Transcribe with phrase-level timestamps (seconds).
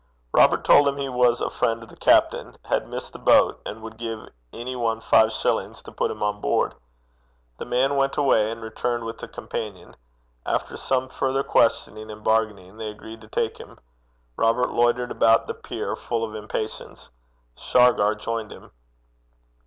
[0.33, 3.83] Robert told him he was a friend of the captain, had missed the boat, and
[3.83, 6.73] would give any one five shillings to put him on board.
[7.59, 9.95] The man went away and returned with a companion.
[10.43, 13.77] After some further questioning and bargaining, they agreed to take him.
[14.37, 17.11] Robert loitered about the pier full of impatience.
[17.55, 18.71] Shargar joined him.